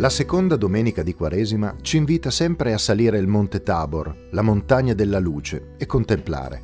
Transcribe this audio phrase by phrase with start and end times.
[0.00, 4.94] La seconda domenica di Quaresima ci invita sempre a salire il Monte Tabor, la montagna
[4.94, 6.62] della luce, e contemplare.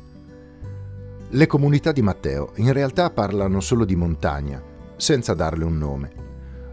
[1.29, 4.59] Le comunità di Matteo in realtà parlano solo di montagna,
[4.95, 6.11] senza darle un nome.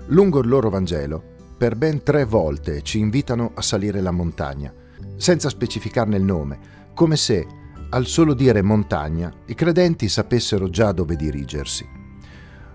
[0.06, 1.22] Lungo il loro Vangelo,
[1.58, 4.72] per ben tre volte ci invitano a salire la montagna,
[5.16, 6.58] senza specificarne il nome,
[6.94, 7.46] come se,
[7.90, 11.86] al solo dire montagna, i credenti sapessero già dove dirigersi.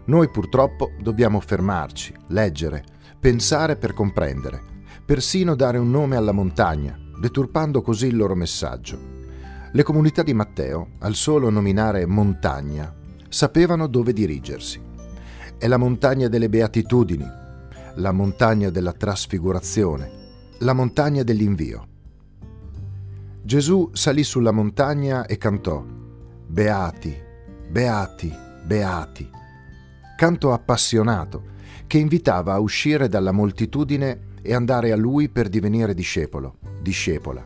[0.05, 4.61] Noi purtroppo dobbiamo fermarci, leggere, pensare per comprendere,
[5.05, 8.97] persino dare un nome alla montagna, deturpando così il loro messaggio.
[9.71, 12.95] Le comunità di Matteo, al solo nominare montagna,
[13.27, 14.81] sapevano dove dirigersi.
[15.57, 17.27] È la montagna delle beatitudini,
[17.95, 20.11] la montagna della trasfigurazione,
[20.59, 21.87] la montagna dell'invio.
[23.43, 25.83] Gesù salì sulla montagna e cantò,
[26.47, 27.15] Beati,
[27.69, 28.33] beati,
[28.63, 29.29] beati.
[30.17, 31.57] Canto appassionato,
[31.89, 37.43] che invitava a uscire dalla moltitudine e andare a lui per divenire discepolo, discepola.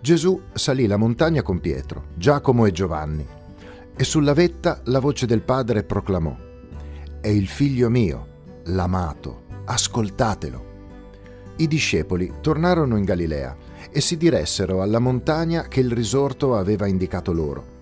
[0.00, 3.26] Gesù salì la montagna con Pietro, Giacomo e Giovanni,
[3.96, 6.36] e sulla vetta la voce del Padre proclamò,
[7.20, 10.64] È il figlio mio, l'amato, ascoltatelo.
[11.56, 13.56] I discepoli tornarono in Galilea
[13.90, 17.74] e si diressero alla montagna che il risorto aveva indicato loro.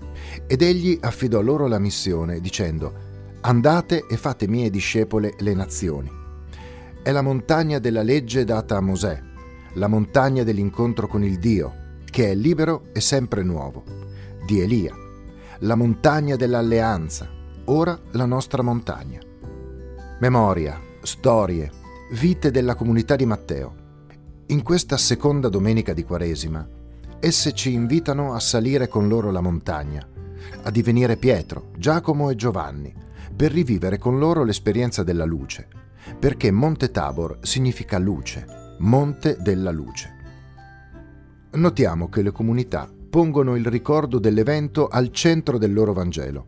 [0.46, 3.12] Ed egli affidò loro la missione, dicendo,
[3.46, 6.10] Andate e fate mie discepole le nazioni.
[7.02, 9.20] È la montagna della legge data a Mosè,
[9.74, 13.84] la montagna dell'incontro con il Dio, che è libero e sempre nuovo,
[14.46, 14.94] di Elia,
[15.58, 17.28] la montagna dell'alleanza,
[17.66, 19.20] ora la nostra montagna.
[20.20, 21.70] Memoria, storie,
[22.12, 23.74] vite della comunità di Matteo.
[24.46, 26.66] In questa seconda domenica di Quaresima,
[27.20, 30.02] esse ci invitano a salire con loro la montagna,
[30.62, 33.02] a divenire Pietro, Giacomo e Giovanni,
[33.34, 35.66] per rivivere con loro l'esperienza della luce,
[36.18, 38.46] perché Monte Tabor significa luce,
[38.78, 40.12] monte della luce.
[41.52, 46.46] Notiamo che le comunità pongono il ricordo dell'evento al centro del loro Vangelo.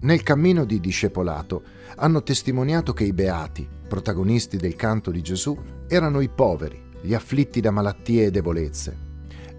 [0.00, 1.62] Nel cammino di discepolato
[1.96, 5.58] hanno testimoniato che i beati, protagonisti del canto di Gesù,
[5.88, 8.96] erano i poveri, gli afflitti da malattie e debolezze.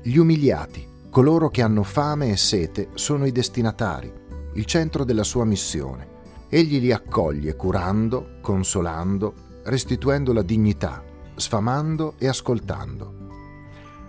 [0.01, 4.09] Gli umiliati, coloro che hanno fame e sete, sono i destinatari,
[4.53, 6.18] il centro della sua missione.
[6.51, 11.03] Egli li accoglie curando, consolando, restituendo la dignità,
[11.35, 13.13] sfamando e ascoltando.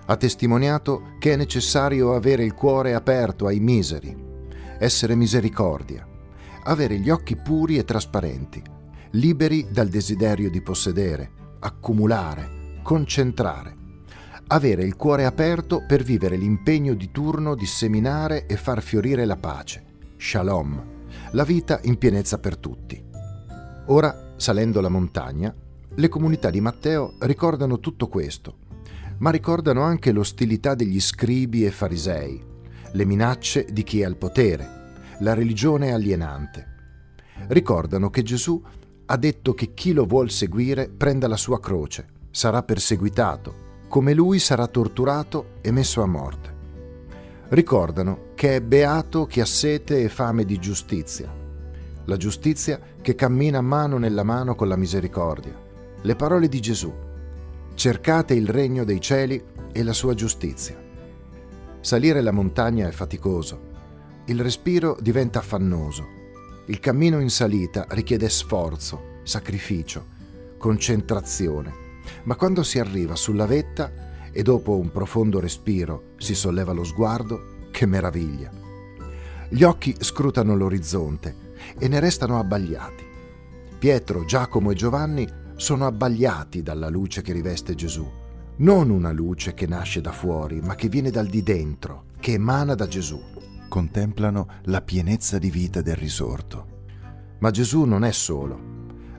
[0.07, 4.17] Ha testimoniato che è necessario avere il cuore aperto ai miseri,
[4.79, 6.09] essere misericordia,
[6.65, 8.63] avere gli occhi puri e trasparenti,
[9.11, 13.77] liberi dal desiderio di possedere, accumulare, concentrare,
[14.47, 19.37] avere il cuore aperto per vivere l'impegno di turno di seminare e far fiorire la
[19.37, 19.85] pace,
[20.17, 21.00] shalom,
[21.33, 23.03] la vita in pienezza per tutti.
[23.87, 25.55] Ora, salendo la montagna,
[25.95, 28.59] le comunità di Matteo ricordano tutto questo,
[29.19, 32.43] ma ricordano anche l'ostilità degli scribi e farisei,
[32.93, 36.67] le minacce di chi è al potere, la religione alienante.
[37.49, 38.63] Ricordano che Gesù
[39.07, 44.39] ha detto che chi lo vuol seguire prenda la sua croce, sarà perseguitato, come lui
[44.39, 46.59] sarà torturato e messo a morte
[47.51, 51.31] ricordano che è beato chi ha sete e fame di giustizia,
[52.07, 55.55] la giustizia che cammina mano nella mano con la misericordia.
[56.01, 56.91] Le parole di Gesù,
[57.75, 60.75] cercate il regno dei cieli e la sua giustizia.
[61.83, 63.61] Salire la montagna è faticoso,
[64.25, 66.07] il respiro diventa affannoso,
[66.69, 70.03] il cammino in salita richiede sforzo, sacrificio,
[70.57, 71.75] concentrazione,
[72.23, 77.59] ma quando si arriva sulla vetta e dopo un profondo respiro si solleva lo sguardo,
[77.81, 78.51] che meraviglia.
[79.49, 83.03] Gli occhi scrutano l'orizzonte e ne restano abbagliati.
[83.79, 85.27] Pietro, Giacomo e Giovanni
[85.57, 88.07] sono abbagliati dalla luce che riveste Gesù.
[88.57, 92.75] Non una luce che nasce da fuori, ma che viene dal di dentro, che emana
[92.75, 93.19] da Gesù.
[93.67, 96.83] Contemplano la pienezza di vita del risorto.
[97.39, 98.61] Ma Gesù non è solo.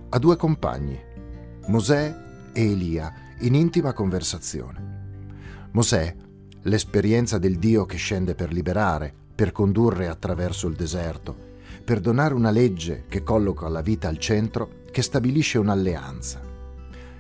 [0.08, 1.00] Ha due compagni,
[1.66, 2.16] Mosè
[2.54, 5.70] e Elia, in intima conversazione.
[5.72, 6.16] Mosè,
[6.64, 11.36] l'esperienza del Dio che scende per liberare, per condurre attraverso il deserto,
[11.84, 16.42] per donare una legge che colloca la vita al centro, che stabilisce un'alleanza.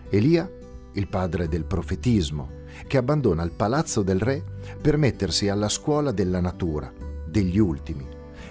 [0.10, 0.50] Elia,
[0.94, 4.44] il padre del profetismo, che abbandona il palazzo del re
[4.80, 6.92] per mettersi alla scuola della natura,
[7.26, 8.08] degli ultimi,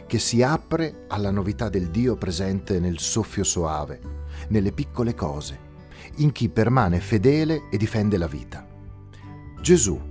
[0.07, 4.01] che si apre alla novità del Dio presente nel soffio soave,
[4.49, 5.69] nelle piccole cose,
[6.17, 8.67] in chi permane fedele e difende la vita.
[9.61, 10.10] Gesù.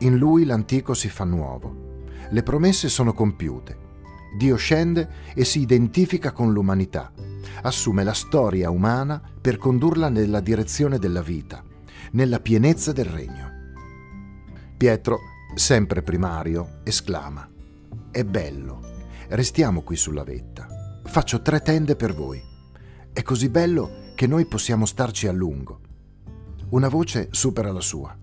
[0.00, 2.04] In lui l'antico si fa nuovo.
[2.30, 3.86] Le promesse sono compiute.
[4.36, 7.12] Dio scende e si identifica con l'umanità.
[7.62, 11.64] assume la storia umana per condurla nella direzione della vita,
[12.12, 13.50] nella pienezza del regno.
[14.76, 15.18] Pietro,
[15.54, 17.48] sempre primario, esclama,
[18.10, 18.80] È bello,
[19.30, 22.40] restiamo qui sulla vetta, faccio tre tende per voi.
[23.12, 25.80] È così bello che noi possiamo starci a lungo.
[26.70, 28.16] Una voce supera la sua.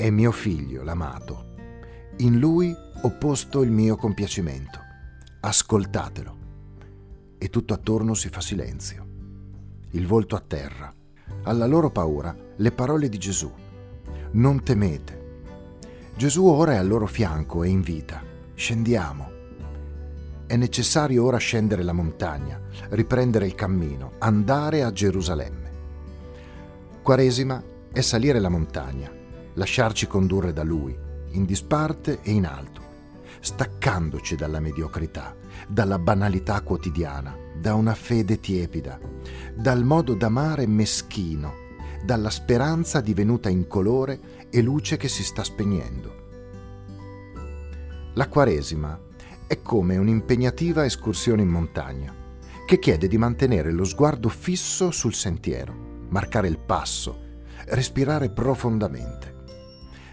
[0.00, 1.54] È mio figlio, l'amato.
[2.18, 4.78] In lui ho posto il mio compiacimento.
[5.40, 6.36] Ascoltatelo.
[7.36, 9.04] E tutto attorno si fa silenzio.
[9.90, 10.94] Il volto a terra.
[11.42, 13.52] Alla loro paura le parole di Gesù.
[14.34, 15.40] Non temete.
[16.16, 18.22] Gesù ora è al loro fianco e invita.
[18.54, 19.30] Scendiamo.
[20.46, 22.60] È necessario ora scendere la montagna,
[22.90, 25.70] riprendere il cammino, andare a Gerusalemme.
[27.02, 27.60] Quaresima
[27.90, 29.17] è salire la montagna,
[29.58, 30.96] lasciarci condurre da Lui,
[31.32, 32.80] in disparte e in alto,
[33.40, 35.36] staccandoci dalla mediocrità,
[35.68, 38.98] dalla banalità quotidiana, da una fede tiepida,
[39.54, 41.66] dal modo d'amare meschino,
[42.04, 46.16] dalla speranza divenuta incolore e luce che si sta spegnendo.
[48.14, 48.98] La Quaresima
[49.46, 52.14] è come un'impegnativa escursione in montagna,
[52.64, 57.26] che chiede di mantenere lo sguardo fisso sul sentiero marcare il passo,
[57.66, 59.37] respirare profondamente.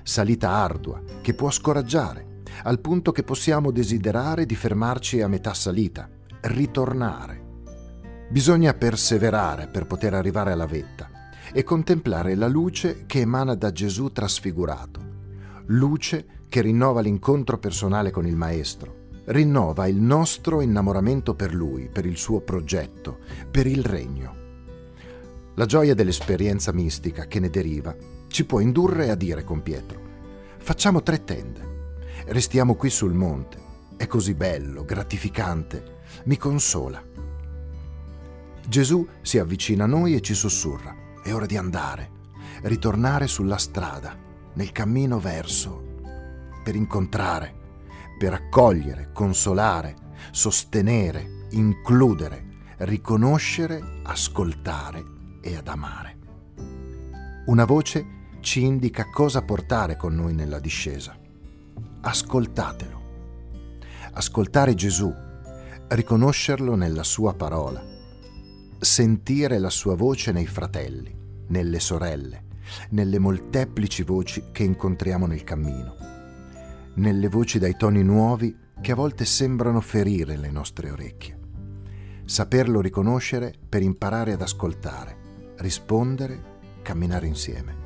[0.07, 6.07] Salita ardua che può scoraggiare, al punto che possiamo desiderare di fermarci a metà salita,
[6.41, 7.43] ritornare.
[8.29, 11.09] Bisogna perseverare per poter arrivare alla vetta
[11.51, 14.99] e contemplare la luce che emana da Gesù trasfigurato,
[15.65, 22.05] luce che rinnova l'incontro personale con il Maestro, rinnova il nostro innamoramento per Lui, per
[22.05, 24.35] il suo progetto, per il regno.
[25.55, 29.97] La gioia dell'esperienza mistica che ne deriva ci può indurre a dire con Pietro,
[30.57, 31.93] facciamo tre tende,
[32.25, 33.57] restiamo qui sul monte,
[33.95, 37.01] è così bello, gratificante, mi consola.
[38.67, 40.93] Gesù si avvicina a noi e ci sussurra,
[41.23, 42.09] è ora di andare,
[42.63, 44.17] ritornare sulla strada,
[44.55, 46.01] nel cammino verso,
[46.61, 47.55] per incontrare,
[48.17, 49.95] per accogliere, consolare,
[50.31, 52.47] sostenere, includere,
[52.79, 55.05] riconoscere, ascoltare
[55.39, 56.17] e ad amare.
[57.45, 61.17] Una voce ci indica cosa portare con noi nella discesa.
[62.01, 63.01] Ascoltatelo.
[64.13, 65.11] Ascoltare Gesù,
[65.87, 67.83] riconoscerlo nella sua parola,
[68.79, 71.11] sentire la sua voce nei fratelli,
[71.47, 72.43] nelle sorelle,
[72.89, 75.95] nelle molteplici voci che incontriamo nel cammino,
[76.93, 81.39] nelle voci dai toni nuovi che a volte sembrano ferire le nostre orecchie.
[82.25, 85.23] Saperlo riconoscere per imparare ad ascoltare
[85.57, 87.84] rispondere, camminare insieme.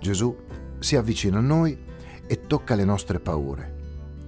[0.00, 0.36] Gesù
[0.78, 1.78] si avvicina a noi
[2.26, 3.74] e tocca le nostre paure,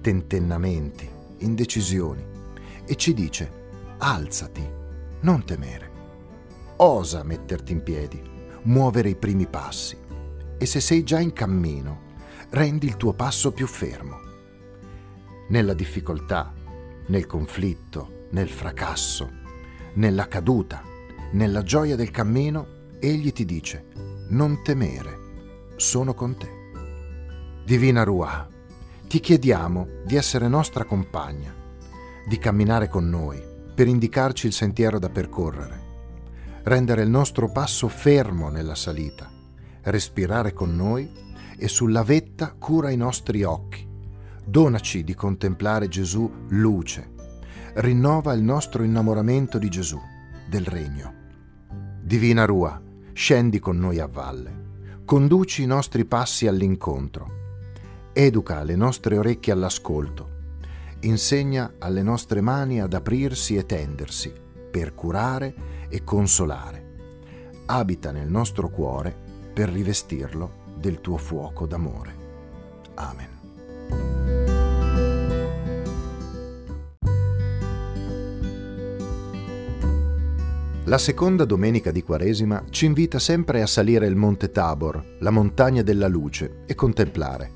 [0.01, 2.25] tentennamenti, indecisioni
[2.85, 3.51] e ci dice,
[3.97, 4.67] alzati,
[5.21, 5.97] non temere.
[6.77, 8.21] Osa metterti in piedi,
[8.63, 9.97] muovere i primi passi
[10.57, 12.07] e se sei già in cammino,
[12.49, 14.17] rendi il tuo passo più fermo.
[15.49, 16.53] Nella difficoltà,
[17.07, 19.29] nel conflitto, nel fracasso,
[19.95, 20.83] nella caduta,
[21.31, 23.87] nella gioia del cammino, egli ti dice,
[24.29, 25.18] non temere,
[25.79, 26.49] sono con te.
[27.63, 28.47] Divina Ruah,
[29.07, 31.55] ti chiediamo di essere nostra compagna,
[32.27, 33.41] di camminare con noi
[33.73, 35.81] per indicarci il sentiero da percorrere,
[36.63, 39.31] rendere il nostro passo fermo nella salita,
[39.83, 41.09] respirare con noi
[41.57, 43.87] e sulla vetta cura i nostri occhi.
[44.43, 47.13] Donaci di contemplare Gesù luce,
[47.75, 49.99] rinnova il nostro innamoramento di Gesù,
[50.49, 51.13] del Regno.
[52.01, 52.81] Divina Rua,
[53.13, 54.67] scendi con noi a valle,
[55.09, 57.25] conduci i nostri passi all'incontro,
[58.13, 60.29] educa le nostre orecchie all'ascolto,
[60.99, 64.31] insegna alle nostre mani ad aprirsi e tendersi
[64.69, 67.63] per curare e consolare.
[67.65, 69.15] Abita nel nostro cuore
[69.51, 72.15] per rivestirlo del tuo fuoco d'amore.
[72.93, 74.28] Amen.
[80.89, 85.83] La seconda domenica di Quaresima ci invita sempre a salire il Monte Tabor, la montagna
[85.83, 87.51] della luce, e contemplare.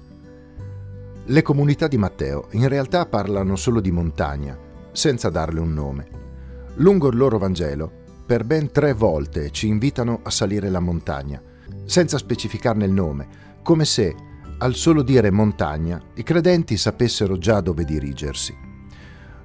[1.26, 4.56] Le comunità di Matteo in realtà parlano solo di montagna,
[4.92, 6.08] senza darle un nome.
[6.76, 7.92] Lungo il loro Vangelo,
[8.24, 11.42] per ben tre volte ci invitano a salire la montagna,
[11.86, 13.28] senza specificarne il nome,
[13.64, 14.16] come se,
[14.60, 18.56] al solo dire montagna, i credenti sapessero già dove dirigersi.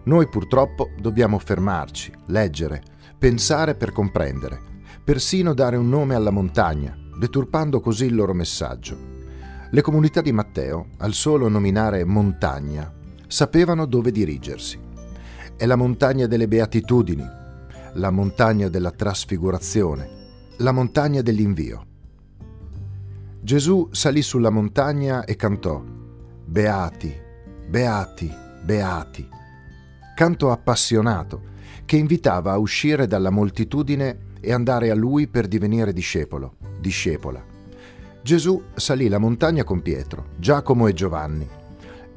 [0.04, 4.60] Noi purtroppo dobbiamo fermarci, leggere, pensare per comprendere,
[5.02, 8.96] persino dare un nome alla montagna, deturpando così il loro messaggio.
[9.70, 12.94] Le comunità di Matteo, al solo nominare montagna,
[13.26, 14.78] sapevano dove dirigersi.
[15.56, 17.26] È la montagna delle beatitudini,
[17.94, 20.08] la montagna della trasfigurazione,
[20.58, 21.86] la montagna dell'invio.
[23.40, 25.82] Gesù salì sulla montagna e cantò,
[26.44, 27.14] Beati,
[27.68, 28.32] beati,
[28.62, 29.28] beati.
[30.14, 31.47] Canto appassionato
[31.88, 37.42] che invitava a uscire dalla moltitudine e andare a lui per divenire discepolo, discepola.
[38.22, 41.48] Gesù salì la montagna con Pietro, Giacomo e Giovanni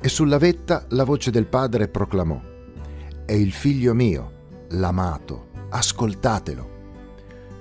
[0.02, 2.38] e sulla vetta la voce del Padre proclamò,
[3.26, 6.70] È il figlio mio, l'amato, ascoltatelo.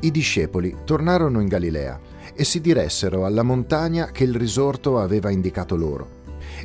[0.01, 2.01] I discepoli tornarono in Galilea
[2.35, 6.19] e si diressero alla montagna che il risorto aveva indicato loro.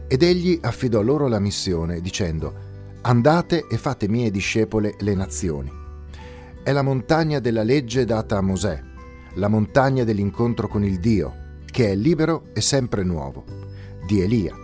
[0.08, 2.65] Ed egli affidò loro la missione, dicendo,
[3.08, 5.72] Andate e fate mie discepole le nazioni.
[6.64, 8.82] È la montagna della legge data a Mosè,
[9.36, 13.44] la montagna dell'incontro con il Dio, che è libero e sempre nuovo,
[14.08, 14.56] di Elia,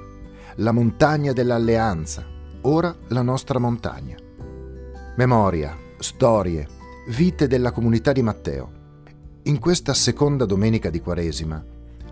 [0.56, 2.26] la montagna dell'alleanza,
[2.62, 4.18] ora la nostra montagna.
[5.18, 6.68] Memoria, storie,
[7.10, 8.72] vite della comunità di Matteo.
[9.44, 11.64] In questa seconda domenica di Quaresima,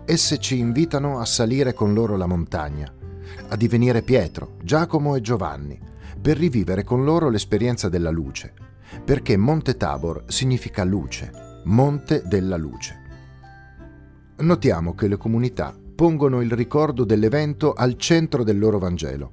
[0.04, 2.88] esse ci invitano a salire con loro la montagna,
[3.48, 5.88] a divenire Pietro, Giacomo e Giovanni,
[6.20, 8.52] per rivivere con loro l'esperienza della luce,
[9.04, 11.30] perché Monte Tabor significa luce,
[11.64, 12.98] monte della luce.
[14.38, 19.32] Notiamo che le comunità pongono il ricordo dell'evento al centro del loro Vangelo.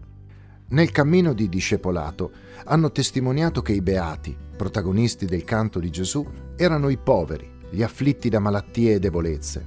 [0.70, 2.32] Nel cammino di discepolato
[2.66, 6.26] hanno testimoniato che i beati, protagonisti del canto di Gesù,
[6.58, 9.66] erano i poveri, gli afflitti da malattie e debolezze.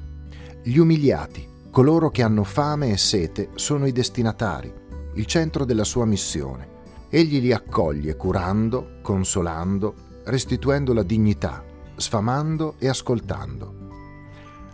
[0.62, 4.70] Gli umiliati, coloro che hanno fame e sete, sono i destinatari,
[5.14, 6.69] il centro della sua missione.
[7.12, 9.94] Egli li accoglie curando, consolando,
[10.26, 11.64] restituendo la dignità,
[11.96, 13.74] sfamando e ascoltando.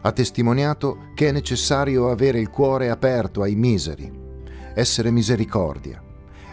[0.03, 4.13] Ha testimoniato che è necessario avere il cuore aperto ai miseri,
[4.75, 6.03] essere misericordia,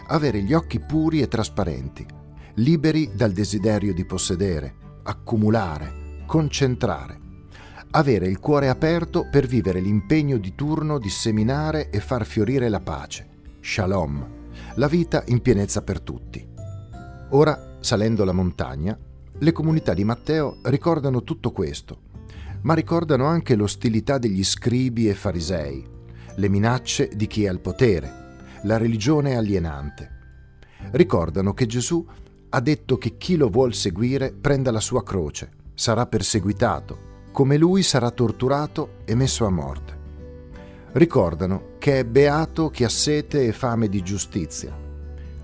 [0.06, 2.06] avere gli occhi puri e trasparenti,
[2.54, 7.20] liberi dal desiderio di possedere, accumulare, concentrare,
[7.90, 12.80] avere il cuore aperto per vivere l'impegno di turno di seminare e far fiorire la
[12.80, 13.28] pace,
[13.60, 14.43] shalom,
[14.76, 16.44] la vita in pienezza per tutti.
[17.30, 18.98] Ora, salendo la montagna,
[19.38, 22.00] le comunità di Matteo ricordano tutto questo,
[22.62, 25.86] ma ricordano anche l'ostilità degli scribi e farisei,
[26.36, 30.10] le minacce di chi è al potere, la religione alienante.
[30.92, 32.04] Ricordano che Gesù
[32.48, 37.82] ha detto che chi lo vuol seguire prenda la sua croce, sarà perseguitato, come lui
[37.82, 40.03] sarà torturato e messo a morte.
[40.94, 44.72] Ricordano che è beato chi ha sete e fame di giustizia,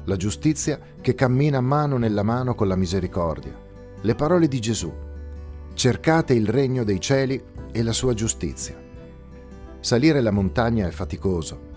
[0.04, 3.58] la giustizia che cammina mano nella mano con la misericordia.
[4.00, 4.92] Le parole di Gesù.
[5.74, 7.42] Cercate il regno dei cieli
[7.72, 8.80] e la sua giustizia.
[9.80, 11.68] Salire la montagna è faticoso,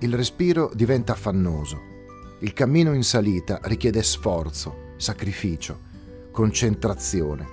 [0.00, 1.80] il respiro diventa affannoso.
[2.40, 5.78] Il cammino in salita richiede sforzo, sacrificio,
[6.30, 7.46] concentrazione.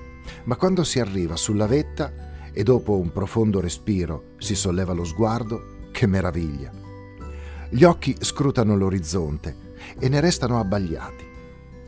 [0.43, 2.11] Ma quando si arriva sulla vetta
[2.53, 6.71] e dopo un profondo respiro si solleva lo sguardo, che meraviglia!
[7.69, 9.55] Gli occhi scrutano l'orizzonte
[9.97, 11.25] e ne restano abbagliati.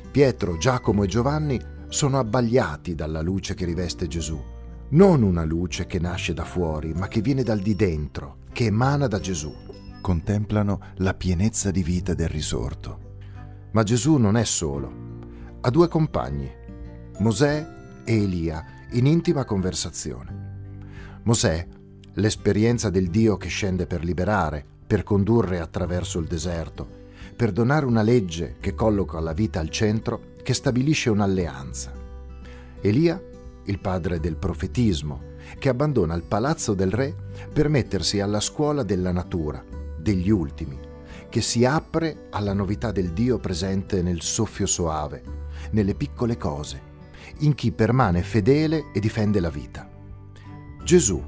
[0.09, 4.41] Pietro, Giacomo e Giovanni sono abbagliati dalla luce che riveste Gesù.
[4.89, 9.07] Non una luce che nasce da fuori, ma che viene dal di dentro, che emana
[9.07, 9.53] da Gesù
[10.03, 13.11] contemplano la pienezza di vita del risorto.
[13.71, 14.91] Ma Gesù non è solo.
[15.61, 16.51] Ha due compagni,
[17.19, 17.67] Mosè
[18.03, 20.42] e Elia, in intima conversazione.
[21.23, 21.65] Mosè,
[22.15, 26.85] l'esperienza del Dio che scende per liberare, per condurre attraverso il deserto,
[27.35, 31.93] per donare una legge che colloca la vita al centro, che stabilisce un'alleanza.
[32.81, 33.21] Elia,
[33.65, 37.15] il padre del profetismo, che abbandona il palazzo del re
[37.51, 39.63] per mettersi alla scuola della natura,
[39.97, 40.77] degli ultimi,
[41.29, 45.23] che si apre alla novità del Dio presente nel soffio soave,
[45.71, 46.81] nelle piccole cose,
[47.39, 49.92] in chi permane fedele e difende la vita.
[50.83, 51.23] Gesù,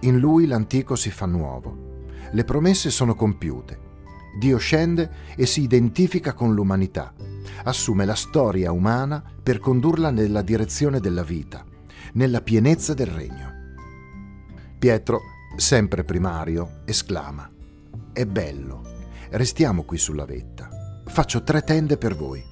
[0.00, 3.88] in lui l'antico si fa nuovo, le promesse sono compiute,
[4.38, 7.12] Dio scende e si identifica con l'umanità,
[7.64, 11.64] assume la storia umana per condurla nella direzione della vita,
[12.14, 13.58] nella pienezza del regno.
[14.78, 15.20] Pietro,
[15.56, 17.50] sempre primario, esclama,
[18.12, 18.82] è bello.
[19.30, 20.68] Restiamo qui sulla vetta.
[21.06, 22.42] Faccio tre tende per voi.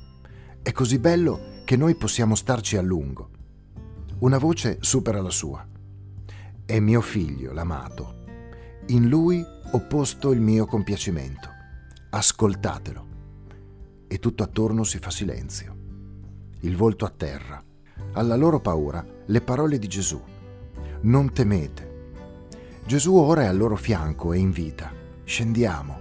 [0.62, 3.30] È così bello che noi possiamo starci a lungo.
[4.20, 5.67] Una voce supera la sua.
[6.68, 8.24] È mio figlio, l'amato.
[8.88, 11.48] In lui ho posto il mio compiacimento.
[12.10, 13.06] Ascoltatelo.
[14.06, 15.74] E tutto attorno si fa silenzio.
[16.60, 17.64] Il volto a terra.
[18.12, 20.22] Alla loro paura le parole di Gesù.
[21.00, 22.10] Non temete.
[22.84, 24.92] Gesù ora è al loro fianco e in vita
[25.24, 26.00] Scendiamo.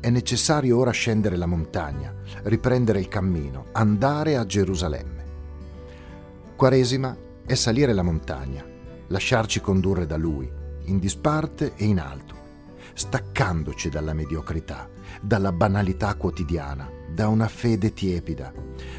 [0.00, 5.24] È necessario ora scendere la montagna, riprendere il cammino, andare a Gerusalemme.
[6.56, 8.71] Quaresima è salire la montagna,
[9.12, 10.50] lasciarci condurre da Lui,
[10.86, 12.34] in disparte e in alto,
[12.94, 14.88] staccandoci dalla mediocrità,
[15.20, 18.52] dalla banalità quotidiana, da una fede tiepida,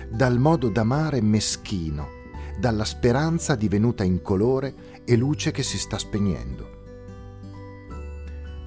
[0.10, 2.22] dal modo d'amare meschino,
[2.60, 6.82] dalla speranza divenuta incolore e luce che si sta spegnendo.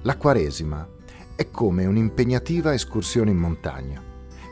[0.03, 0.87] La Quaresima
[1.35, 4.03] è come un'impegnativa escursione in montagna,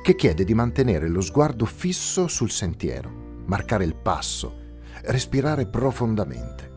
[0.02, 4.64] che chiede di mantenere lo sguardo fisso sul sentiero, marcare il passo,
[5.02, 6.75] respirare profondamente.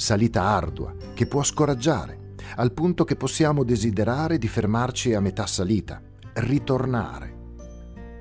[0.00, 6.00] Salita ardua che può scoraggiare, al punto che possiamo desiderare di fermarci a metà salita,
[6.34, 7.34] ritornare.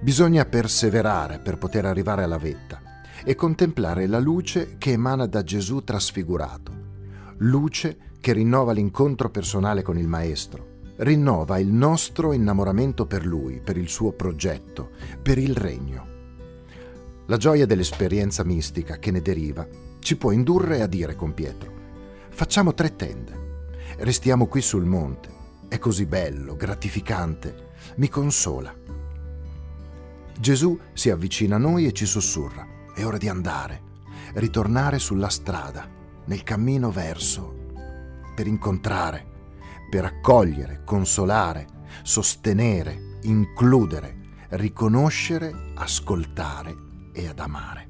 [0.01, 2.81] Bisogna perseverare per poter arrivare alla vetta
[3.23, 6.71] e contemplare la luce che emana da Gesù trasfigurato,
[7.37, 13.77] luce che rinnova l'incontro personale con il Maestro, rinnova il nostro innamoramento per Lui, per
[13.77, 14.89] il suo progetto,
[15.21, 16.07] per il regno.
[17.27, 21.69] La gioia dell'esperienza mistica che ne deriva ci può indurre a dire con Pietro,
[22.29, 25.27] facciamo tre tende, restiamo qui sul monte,
[25.67, 28.73] è così bello, gratificante, mi consola.
[30.39, 33.81] Gesù si avvicina a noi e ci sussurra, è ora di andare,
[34.35, 35.85] ritornare sulla strada,
[36.23, 37.73] nel cammino verso,
[38.33, 39.25] per incontrare,
[39.89, 41.67] per accogliere, consolare,
[42.03, 44.19] sostenere, includere,
[44.51, 46.73] riconoscere, ascoltare
[47.11, 47.89] e ad amare.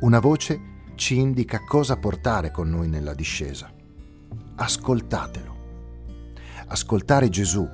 [0.00, 0.69] Una voce
[1.00, 3.72] ci indica cosa portare con noi nella discesa.
[4.56, 5.56] Ascoltatelo.
[6.66, 7.66] Ascoltare Gesù,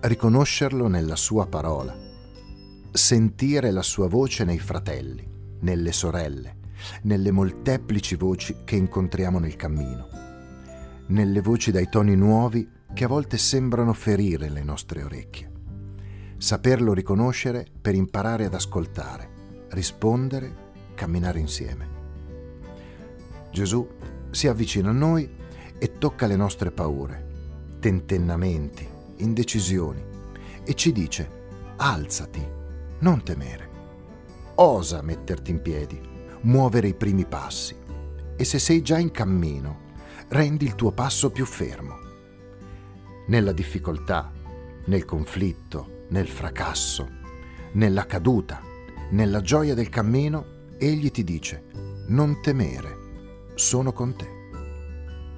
[0.00, 1.96] riconoscerlo nella sua parola,
[2.90, 5.24] sentire la sua voce nei fratelli,
[5.60, 6.56] nelle sorelle,
[7.02, 10.08] nelle molteplici voci che incontriamo nel cammino,
[11.06, 15.52] nelle voci dai toni nuovi che a volte sembrano ferire le nostre orecchie.
[16.38, 21.97] Saperlo riconoscere per imparare ad ascoltare, rispondere, camminare insieme.
[23.50, 23.86] Gesù
[24.30, 25.28] si avvicina a noi
[25.78, 30.04] e tocca le nostre paure, tentennamenti, indecisioni
[30.64, 31.30] e ci dice,
[31.76, 32.46] alzati,
[33.00, 33.66] non temere.
[34.56, 36.00] Osa metterti in piedi,
[36.42, 37.74] muovere i primi passi
[38.36, 39.86] e se sei già in cammino,
[40.28, 41.96] rendi il tuo passo più fermo.
[43.28, 44.30] Nella difficoltà,
[44.86, 47.08] nel conflitto, nel fracasso,
[47.72, 48.60] nella caduta,
[49.10, 51.64] nella gioia del cammino, egli ti dice,
[52.08, 52.97] non temere,
[53.58, 54.28] sono con te.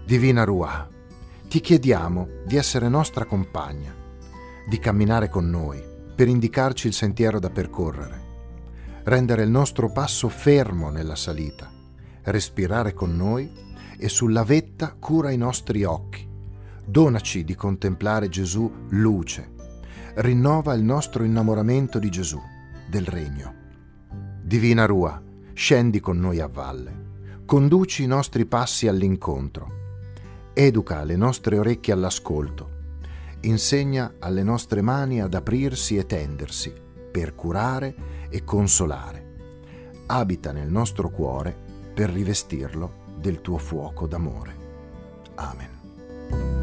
[0.04, 0.87] Divina Ruah,
[1.48, 3.94] ti chiediamo di essere nostra compagna,
[4.68, 5.83] di camminare con noi
[6.14, 8.20] per indicarci il sentiero da percorrere,
[9.04, 11.72] rendere il nostro passo fermo nella salita,
[12.24, 13.50] respirare con noi
[13.96, 16.28] e sulla vetta cura i nostri occhi.
[16.85, 19.54] Donaci di contemplare Gesù luce,
[20.16, 22.40] rinnova il nostro innamoramento di Gesù,
[22.87, 23.54] del Regno.
[24.42, 25.22] Divina Rua,
[25.54, 27.09] scendi con noi a valle,
[27.50, 29.66] conduci i nostri passi all'incontro,
[30.52, 32.68] educa le nostre orecchie all'ascolto,
[33.40, 36.72] insegna alle nostre mani ad aprirsi e tendersi
[37.10, 40.04] per curare e consolare.
[40.06, 41.52] Abita nel nostro cuore
[41.92, 44.54] per rivestirlo del tuo fuoco d'amore.
[45.34, 46.60] Amen.